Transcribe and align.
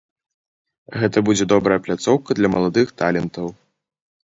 Гэта 1.01 1.17
будзе 1.29 1.45
добрая 1.53 1.79
пляцоўка 1.85 2.29
для 2.41 2.47
маладых 2.59 2.87
талентаў. 3.05 3.59